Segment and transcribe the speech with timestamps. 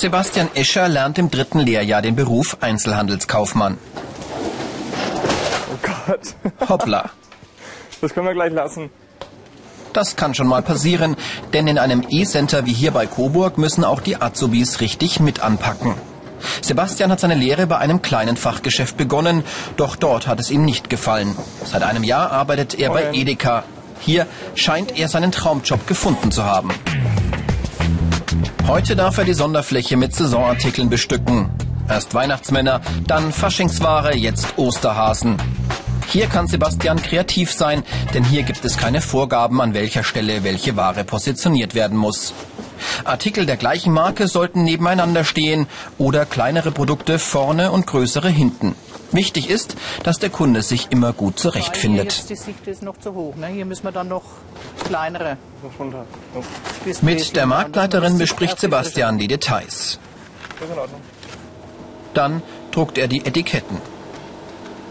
[0.00, 3.78] Sebastian Escher lernt im dritten Lehrjahr den Beruf Einzelhandelskaufmann.
[5.72, 6.68] Oh Gott.
[6.68, 7.10] Hoppla.
[8.00, 8.90] Das können wir gleich lassen.
[9.92, 11.16] Das kann schon mal passieren,
[11.52, 15.96] denn in einem E-Center wie hier bei Coburg müssen auch die Azubis richtig mit anpacken.
[16.60, 19.42] Sebastian hat seine Lehre bei einem kleinen Fachgeschäft begonnen,
[19.76, 21.36] doch dort hat es ihm nicht gefallen.
[21.64, 23.64] Seit einem Jahr arbeitet er bei Edeka.
[23.98, 26.70] Hier scheint er seinen Traumjob gefunden zu haben.
[28.68, 31.48] Heute darf er die Sonderfläche mit Saisonartikeln bestücken.
[31.88, 35.38] Erst Weihnachtsmänner, dann Faschingsware, jetzt Osterhasen.
[36.08, 40.76] Hier kann Sebastian kreativ sein, denn hier gibt es keine Vorgaben, an welcher Stelle welche
[40.76, 42.34] Ware positioniert werden muss.
[43.04, 48.74] Artikel der gleichen Marke sollten nebeneinander stehen oder kleinere Produkte vorne und größere hinten.
[49.12, 52.12] Wichtig ist, dass der Kunde sich immer gut zurechtfindet.
[52.12, 53.36] Jetzt die Sicht ist noch zu hoch.
[53.36, 53.46] Ne?
[53.48, 54.24] Hier müssen wir dann noch
[54.84, 55.38] kleinere.
[57.00, 59.98] Mit der Marktleiterin bespricht Sebastian die Details.
[62.14, 63.78] Dann druckt er die Etiketten.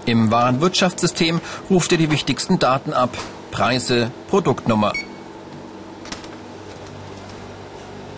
[0.06, 3.18] Im Warenwirtschaftssystem ruft er die wichtigsten Daten ab.
[3.52, 4.94] Preise, Produktnummer.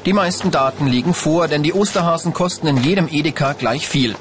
[0.05, 4.15] Die meisten Daten liegen vor, denn die Osterhasen kosten in jedem Edeka gleich viel.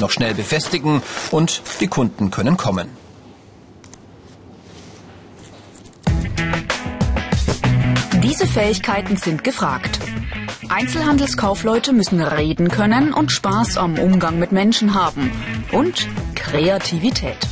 [0.00, 2.88] Noch schnell befestigen und die Kunden können kommen.
[8.22, 10.00] Diese Fähigkeiten sind gefragt.
[10.70, 15.32] Einzelhandelskaufleute müssen reden können und Spaß am Umgang mit Menschen haben.
[15.72, 17.49] Und Kreativität.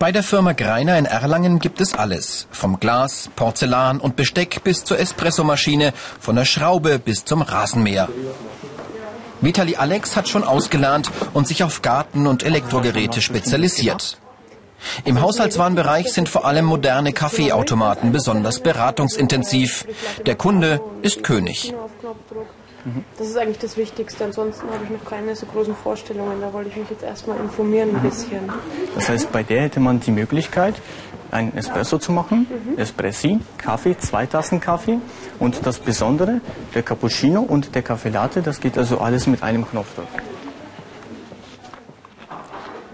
[0.00, 2.46] Bei der Firma Greiner in Erlangen gibt es alles.
[2.50, 8.08] Vom Glas, Porzellan und Besteck bis zur Espressomaschine, von der Schraube bis zum Rasenmäher.
[9.42, 14.16] Vitali Alex hat schon ausgelernt und sich auf Garten- und Elektrogeräte spezialisiert.
[15.04, 19.86] Im Haushaltswarenbereich sind vor allem moderne Kaffeeautomaten besonders beratungsintensiv.
[20.24, 21.74] Der Kunde ist König.
[23.18, 24.24] Das ist eigentlich das Wichtigste.
[24.24, 26.40] Ansonsten habe ich noch keine so großen Vorstellungen.
[26.40, 28.50] Da wollte ich mich jetzt erstmal informieren ein bisschen.
[28.94, 30.74] Das heißt, bei der hätte man die Möglichkeit,
[31.30, 32.46] einen Espresso zu machen,
[32.76, 34.98] Espressi, Kaffee, zwei Tassen Kaffee
[35.38, 36.40] und das Besondere,
[36.74, 40.08] der Cappuccino und der Kaffee Latte, das geht also alles mit einem Knopfdruck.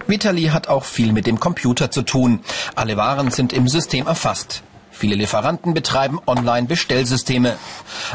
[0.06, 2.40] Vitali hat auch viel mit dem Computer zu tun.
[2.76, 4.62] Alle Waren sind im System erfasst.
[4.98, 7.56] Viele Lieferanten betreiben Online-Bestellsysteme.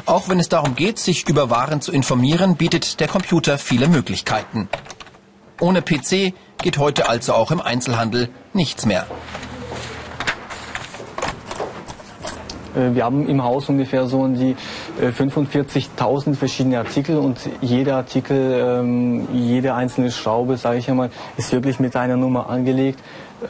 [0.07, 4.67] Auch wenn es darum geht, sich über Waren zu informieren, bietet der Computer viele Möglichkeiten.
[5.59, 6.33] Ohne PC
[6.63, 9.05] geht heute also auch im Einzelhandel nichts mehr.
[12.75, 14.55] Äh, Wir haben im Haus ungefähr so um die
[14.99, 21.51] äh, 45.000 verschiedene Artikel und jeder Artikel, ähm, jede einzelne Schraube, sage ich einmal, ist
[21.51, 22.99] wirklich mit einer Nummer angelegt.
[23.43, 23.45] Äh,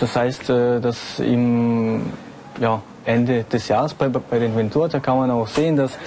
[0.00, 2.02] Das heißt, äh, dass im
[2.60, 5.98] ja, Ende des Jahres bei, bei der Inventur, da kann man auch sehen, dass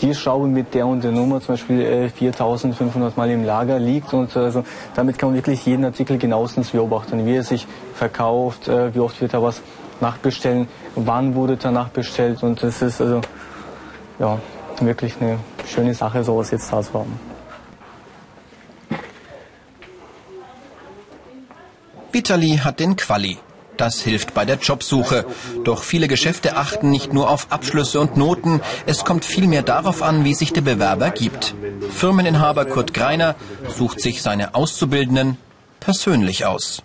[0.00, 4.12] die Schraube mit der und der Nummer zum Beispiel äh, 4500 Mal im Lager liegt
[4.12, 8.94] und also damit kann man wirklich jeden Artikel genauestens beobachten, wie er sich verkauft, äh,
[8.94, 9.62] wie oft wird da was
[10.00, 13.20] nachbestellen, wann wurde danach bestellt und das ist also
[14.18, 14.38] ja
[14.80, 17.18] wirklich eine schöne Sache, sowas jetzt da zu haben.
[22.12, 23.38] Vitali hat den Quali.
[23.76, 25.26] Das hilft bei der Jobsuche.
[25.64, 30.24] Doch viele Geschäfte achten nicht nur auf Abschlüsse und Noten, es kommt vielmehr darauf an,
[30.24, 31.54] wie sich der Bewerber gibt.
[31.90, 33.34] Firmeninhaber Kurt Greiner
[33.76, 35.38] sucht sich seine Auszubildenden
[35.80, 36.82] persönlich aus.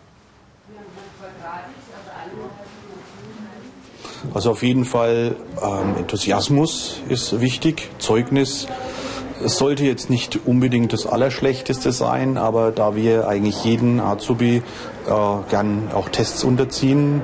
[4.33, 8.67] Also auf jeden Fall ähm, Enthusiasmus ist wichtig, Zeugnis.
[9.43, 15.11] Es sollte jetzt nicht unbedingt das Allerschlechteste sein, aber da wir eigentlich jeden Azubi äh,
[15.49, 17.21] gern auch Tests unterziehen,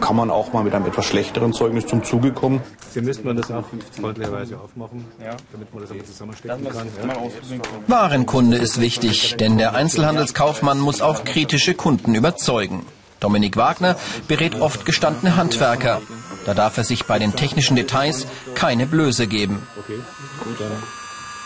[0.00, 2.60] kann man auch mal mit einem etwas schlechteren Zeugnis zum Zuge kommen.
[2.92, 3.64] Sie müssten man das auch
[3.98, 5.04] freundlicherweise aufmachen,
[5.52, 6.88] damit man das aber zusammenstecken kann.
[7.02, 7.58] Ja.
[7.86, 12.84] Warenkunde ist wichtig, denn der Einzelhandelskaufmann muss auch kritische Kunden überzeugen.
[13.20, 13.96] Dominik Wagner
[14.28, 16.02] berät oft gestandene Handwerker.
[16.44, 19.66] Da darf er sich bei den technischen Details keine Blöße geben.
[19.78, 19.98] Okay,
[20.44, 20.70] gut, dann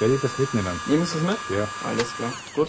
[0.01, 0.81] werde ich das mitnehmen.
[0.87, 1.37] Nehmen Sie es mit?
[1.51, 1.69] Ja.
[1.87, 2.69] Alles klar, gut.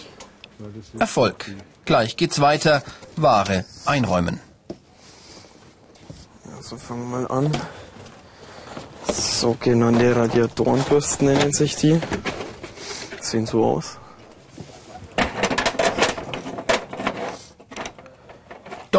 [1.00, 1.46] Erfolg.
[1.86, 2.84] Gleich geht's weiter.
[3.16, 4.40] Ware einräumen.
[6.56, 7.52] Also fangen wir mal an.
[9.12, 12.00] Sogenannte Radiatorenbürsten nennen sich die.
[13.20, 13.98] Sehen so aus.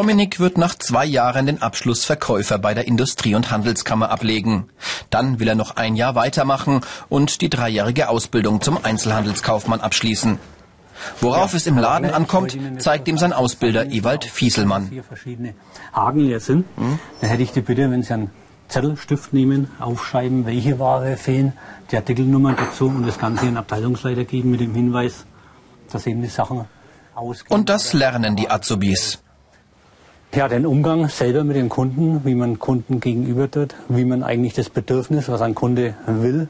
[0.02, 4.66] Dominik wird nach zwei Jahren den Abschluss Verkäufer bei der Industrie- und Handelskammer ablegen.
[5.10, 10.40] Dann will er noch ein Jahr weitermachen und die dreijährige Ausbildung zum Einzelhandelskaufmann abschließen.
[11.20, 14.88] Worauf es im Laden ankommt, zeigt ihm sein Ausbilder Ewald Fieselmann.
[14.88, 15.54] Vier verschiedene
[15.92, 16.66] Haken hier sind.
[16.76, 16.98] Mhm.
[17.20, 18.32] Dann hätte ich die Bitte, wenn Sie einen
[18.66, 21.52] Zettelstift nehmen, aufschreiben, welche Ware fehlen,
[21.92, 25.26] die Artikelnummer dazu und das Ganze den Abteilungsleiter geben mit dem Hinweis,
[25.92, 26.64] dass eben die Sachen
[27.14, 27.56] ausgehen.
[27.56, 29.22] Und das lernen die Azubis.
[30.34, 34.54] Ja, den Umgang selber mit den Kunden, wie man Kunden gegenüber tut, wie man eigentlich
[34.54, 36.48] das Bedürfnis, was ein Kunde will,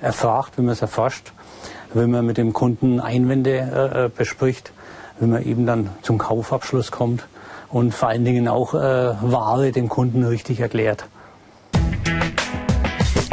[0.00, 1.32] erfragt, wie man es erforscht,
[1.94, 4.70] wenn man mit dem Kunden Einwände äh, äh, bespricht,
[5.18, 7.26] wenn man eben dann zum Kaufabschluss kommt
[7.70, 11.04] und vor allen Dingen auch äh, Ware dem Kunden richtig erklärt.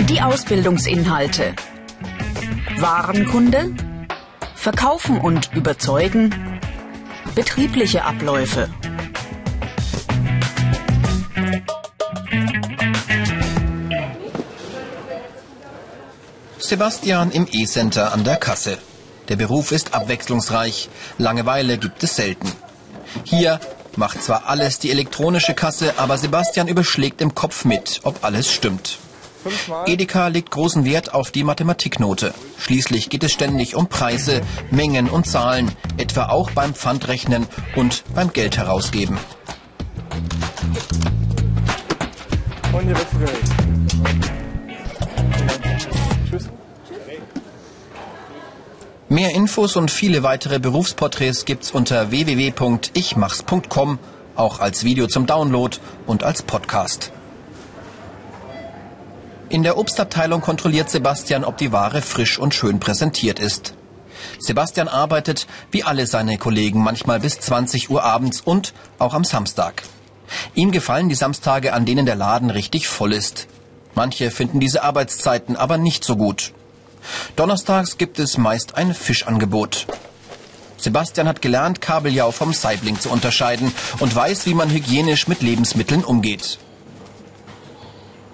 [0.10, 1.54] Die Ausbildungsinhalte.
[2.80, 3.70] Warenkunde,
[4.56, 6.34] Verkaufen und Überzeugen,
[7.36, 8.68] betriebliche Abläufe.
[16.72, 18.78] Sebastian im E-Center an der Kasse.
[19.28, 20.88] Der Beruf ist abwechslungsreich.
[21.18, 22.50] Langeweile gibt es selten.
[23.26, 23.60] Hier
[23.98, 29.00] macht zwar alles die elektronische Kasse, aber Sebastian überschlägt im Kopf mit, ob alles stimmt.
[29.86, 32.34] Edeka legt großen Wert auf die Mathematiknote.
[32.58, 38.32] Schließlich geht es ständig um Preise, Mengen und Zahlen, etwa auch beim Pfandrechnen und beim
[38.32, 39.18] Geld herausgeben.
[42.72, 44.41] Und hier Tschüss.
[49.12, 54.00] Mehr Infos und viele weitere Berufsporträts gibt's unter www.ichmachs.com,
[54.38, 55.76] auch als Video zum Download
[56.08, 57.12] und als Podcast.
[59.50, 63.74] In der Obstabteilung kontrolliert Sebastian, ob die Ware frisch und schön präsentiert ist.
[64.40, 69.84] Sebastian arbeitet, wie alle seine Kollegen, manchmal bis 20 Uhr abends und auch am Samstag.
[70.56, 73.50] Ihm gefallen die Samstage, an denen der Laden richtig voll ist.
[73.94, 76.54] Manche finden diese Arbeitszeiten aber nicht so gut.
[77.36, 79.88] Donnerstags gibt es meist ein Fischangebot.
[80.78, 86.04] Sebastian hat gelernt, Kabeljau vom Saibling zu unterscheiden und weiß, wie man hygienisch mit Lebensmitteln
[86.04, 86.58] umgeht.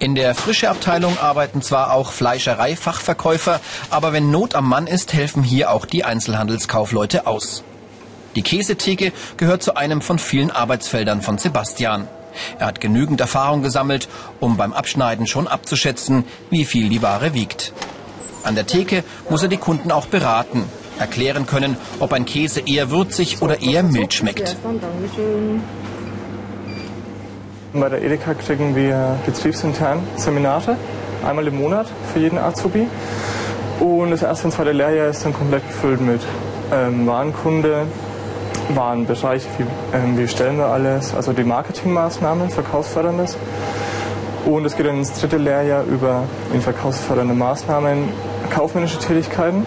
[0.00, 3.60] In der Frischeabteilung arbeiten zwar auch Fleischerei-Fachverkäufer,
[3.90, 7.64] aber wenn Not am Mann ist, helfen hier auch die Einzelhandelskaufleute aus.
[8.36, 12.06] Die Käsetheke gehört zu einem von vielen Arbeitsfeldern von Sebastian.
[12.60, 17.72] Er hat genügend Erfahrung gesammelt, um beim Abschneiden schon abzuschätzen, wie viel die Ware wiegt.
[18.42, 20.64] An der Theke muss er die Kunden auch beraten,
[20.98, 24.56] erklären können, ob ein Käse eher würzig oder eher mild schmeckt.
[27.72, 30.76] Bei der Edeka kriegen wir betriebsintern Seminare,
[31.26, 32.88] einmal im Monat für jeden Azubi.
[33.80, 36.20] Und das erste und zweite Lehrjahr ist dann komplett gefüllt mit
[36.72, 37.86] ähm, Warenkunde,
[38.74, 43.36] Warenbereich, wie, ähm, wie stellen wir alles, also die Marketingmaßnahmen, Verkaufsförderndes.
[44.46, 48.08] Und es geht dann ins dritte Lehrjahr über in verkaufsfördernde Maßnahmen,
[48.50, 49.66] kaufmännische Tätigkeiten.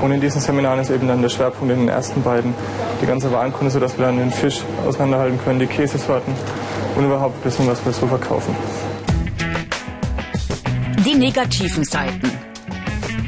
[0.00, 2.54] Und in diesen Seminaren ist eben dann der Schwerpunkt in den ersten beiden
[3.00, 6.34] die ganze Warenkunde, sodass wir dann den Fisch auseinanderhalten können, die Käsesorten
[6.96, 8.54] und überhaupt wissen, was wir so verkaufen.
[11.04, 12.30] Die negativen Seiten.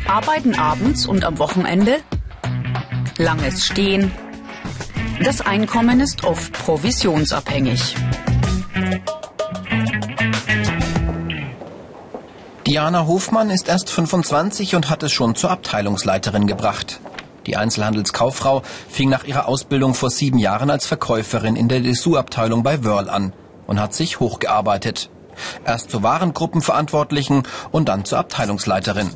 [0.09, 1.97] Arbeiten abends und am Wochenende.
[3.19, 4.11] Langes Stehen.
[5.23, 7.95] Das Einkommen ist oft provisionsabhängig.
[12.75, 16.99] Diana Hofmann ist erst 25 und hat es schon zur Abteilungsleiterin gebracht.
[17.47, 22.83] Die Einzelhandelskauffrau fing nach ihrer Ausbildung vor sieben Jahren als Verkäuferin in der Dessous-Abteilung bei
[22.83, 23.33] Wörl an
[23.69, 25.09] und hat sich hochgearbeitet.
[25.65, 29.09] Erst zur Warengruppenverantwortlichen und dann zur Abteilungsleiterin.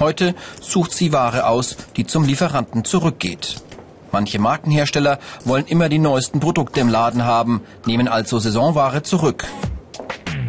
[0.00, 3.62] Heute sucht sie Ware aus, die zum Lieferanten zurückgeht.
[4.10, 9.46] Manche Markenhersteller wollen immer die neuesten Produkte im Laden haben, nehmen also Saisonware zurück.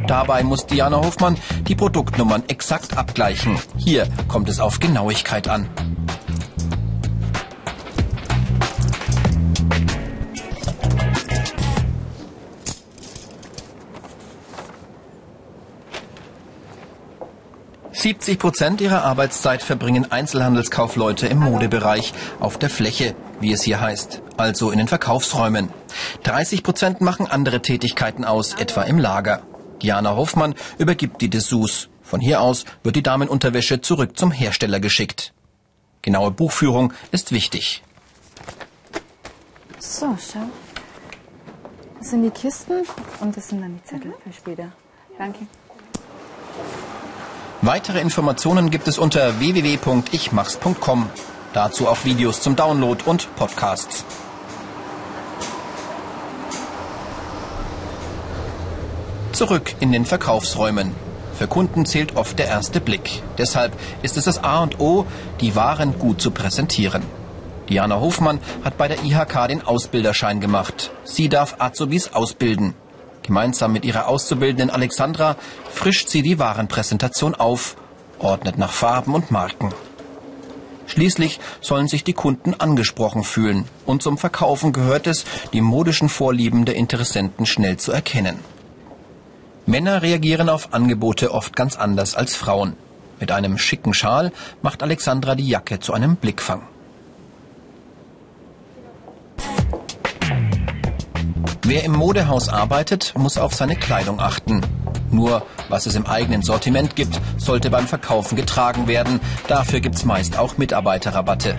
[0.06, 1.38] Dabei muss Diana Hofmann
[1.68, 3.58] die Produktnummern exakt abgleichen.
[3.78, 5.70] Hier kommt es auf Genauigkeit an.
[18.08, 24.22] Siebzig Prozent ihrer Arbeitszeit verbringen Einzelhandelskaufleute im Modebereich, auf der Fläche, wie es hier heißt,
[24.38, 25.70] also in den Verkaufsräumen.
[26.24, 29.42] 30 Prozent machen andere Tätigkeiten aus, etwa im Lager.
[29.82, 31.90] Diana Hoffmann übergibt die Dessous.
[32.02, 35.34] Von hier aus wird die Damenunterwäsche zurück zum Hersteller geschickt.
[36.02, 37.84] Genaue Buchführung ist wichtig.
[39.80, 40.40] So, schau.
[42.00, 42.84] Das sind die Kisten
[43.20, 44.72] und das sind dann die Zettel für später.
[45.18, 45.48] Danke.
[47.62, 51.10] Weitere Informationen gibt es unter www.ichmachs.com.
[51.54, 54.06] Dazu auch Videos zum Download und Podcasts.
[59.38, 60.96] Zurück in den Verkaufsräumen.
[61.38, 63.22] Für Kunden zählt oft der erste Blick.
[63.38, 65.06] Deshalb ist es das A und O,
[65.42, 67.04] die Waren gut zu präsentieren.
[67.70, 70.90] Diana Hofmann hat bei der IHK den Ausbilderschein gemacht.
[71.04, 72.74] Sie darf Azubis ausbilden.
[73.22, 75.36] Gemeinsam mit ihrer Auszubildenden Alexandra
[75.72, 77.76] frischt sie die Warenpräsentation auf,
[78.18, 79.72] ordnet nach Farben und Marken.
[80.88, 83.66] Schließlich sollen sich die Kunden angesprochen fühlen.
[83.86, 88.40] Und zum Verkaufen gehört es, die modischen Vorlieben der Interessenten schnell zu erkennen.
[89.68, 92.78] Männer reagieren auf Angebote oft ganz anders als Frauen.
[93.20, 94.32] Mit einem schicken Schal
[94.62, 96.62] macht Alexandra die Jacke zu einem Blickfang.
[101.64, 104.62] Wer im Modehaus arbeitet, muss auf seine Kleidung achten.
[105.12, 109.20] Nur was es im eigenen Sortiment gibt, sollte beim Verkaufen getragen werden.
[109.50, 111.58] Dafür gibt's meist auch Mitarbeiterrabatte.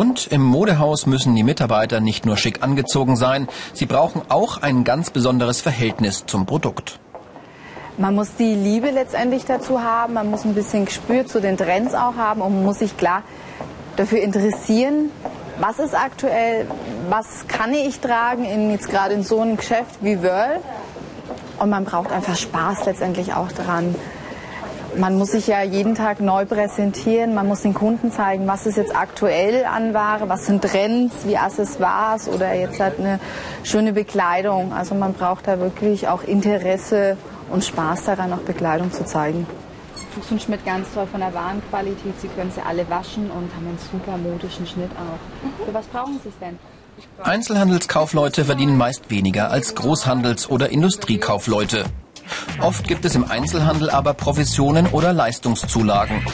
[0.00, 4.82] Und im Modehaus müssen die Mitarbeiter nicht nur schick angezogen sein, sie brauchen auch ein
[4.82, 6.98] ganz besonderes Verhältnis zum Produkt.
[7.98, 11.92] Man muss die Liebe letztendlich dazu haben, man muss ein bisschen Gespür zu den Trends
[11.92, 13.24] auch haben und man muss sich klar
[13.96, 15.10] dafür interessieren,
[15.58, 16.66] was ist aktuell,
[17.10, 20.60] was kann ich tragen, in, jetzt gerade in so einem Geschäft wie Wörl.
[21.58, 23.94] Und man braucht einfach Spaß letztendlich auch dran.
[24.96, 28.76] Man muss sich ja jeden Tag neu präsentieren, man muss den Kunden zeigen, was ist
[28.76, 33.20] jetzt aktuell an Ware, was sind Trends, wie Accessoires oder jetzt halt eine
[33.62, 34.72] schöne Bekleidung.
[34.72, 37.16] Also man braucht da wirklich auch Interesse
[37.50, 39.46] und Spaß daran, auch Bekleidung zu zeigen.
[40.14, 42.20] Fuchs und Schmidt ganz toll von der Warenqualität.
[42.20, 45.64] Sie können sie alle waschen und haben einen super modischen Schnitt auch.
[45.66, 46.58] Für was brauchen Sie es denn?
[47.22, 51.84] Einzelhandelskaufleute verdienen meist weniger als Großhandels- oder Industriekaufleute.
[52.60, 56.24] Oft gibt es im Einzelhandel aber Provisionen oder Leistungszulagen.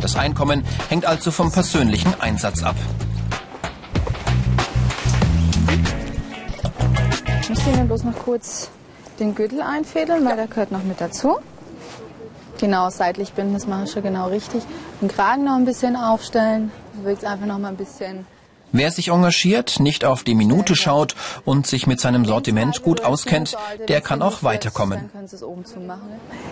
[0.00, 2.76] Das Einkommen hängt also vom persönlichen Einsatz ab.
[7.42, 8.70] Ich muss Ihnen bloß noch kurz
[9.20, 11.38] den Gürtel einfädeln, weil der gehört noch mit dazu.
[12.58, 14.62] Genau, seitlich binden, das mache ich schon genau richtig.
[15.00, 16.72] Den Kragen noch ein bisschen aufstellen,
[17.02, 18.26] wirkt es einfach noch mal ein bisschen
[18.72, 23.56] Wer sich engagiert, nicht auf die Minute schaut und sich mit seinem Sortiment gut auskennt,
[23.88, 25.10] der kann auch weiterkommen.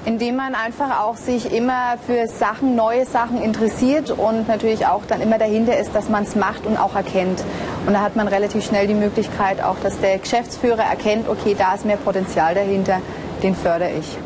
[0.05, 5.21] Indem man einfach auch sich immer für Sachen, neue Sachen interessiert und natürlich auch dann
[5.21, 7.43] immer dahinter ist, dass man es macht und auch erkennt.
[7.87, 11.75] Und da hat man relativ schnell die Möglichkeit auch, dass der Geschäftsführer erkennt, okay, da
[11.75, 13.01] ist mehr Potenzial dahinter,
[13.43, 14.17] den fördere ich.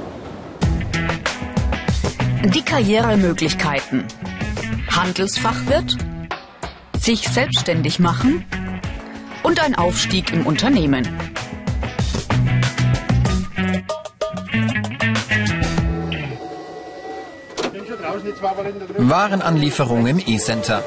[2.44, 4.06] Die Karrieremöglichkeiten.
[4.90, 5.96] Handelsfachwirt,
[7.08, 8.44] sich selbstständig machen
[9.42, 11.08] und ein Aufstieg im Unternehmen.
[18.98, 20.84] Warenanlieferung im E-Center.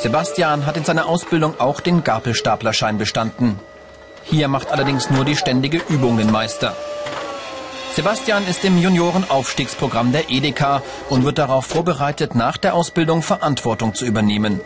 [0.00, 3.58] Sebastian hat in seiner Ausbildung auch den Gabelstaplerschein bestanden.
[4.22, 6.76] Hier macht allerdings nur die ständige Übung den Meister.
[7.96, 14.06] Sebastian ist im Juniorenaufstiegsprogramm der Edeka und wird darauf vorbereitet, nach der Ausbildung Verantwortung zu
[14.06, 14.60] übernehmen.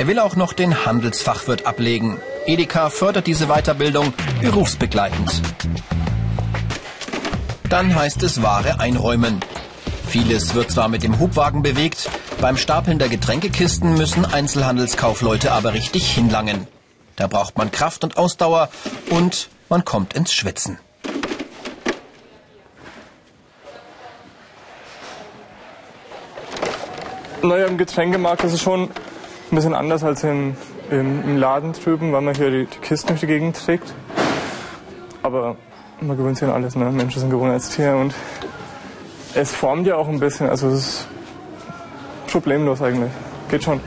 [0.00, 2.16] Er will auch noch den Handelsfachwirt ablegen.
[2.46, 5.42] Edeka fördert diese Weiterbildung berufsbegleitend.
[7.68, 9.40] Dann heißt es Ware einräumen.
[10.08, 12.08] Vieles wird zwar mit dem Hubwagen bewegt,
[12.40, 16.66] beim Stapeln der Getränkekisten müssen Einzelhandelskaufleute aber richtig hinlangen.
[17.16, 18.70] Da braucht man Kraft und Ausdauer
[19.10, 20.78] und man kommt ins Schwitzen.
[27.42, 28.88] Naja, im Getränkemarkt ist es schon
[29.50, 30.56] ein bisschen anders als im,
[30.90, 33.92] im, im Laden drüben, weil man hier die, die, Kisten durch die Gegend trägt.
[35.22, 35.56] Aber
[36.00, 36.90] man gewöhnt sich an alles, ne?
[36.90, 38.14] Menschen sind Gewohnheitstiere und
[39.34, 41.08] es formt ja auch ein bisschen, also es ist
[42.28, 43.10] problemlos eigentlich.
[43.50, 43.80] Geht schon.